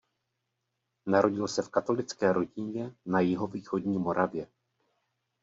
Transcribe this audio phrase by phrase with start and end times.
[1.05, 4.47] Narodil se v katolické rodině na jihovýchodní Moravě.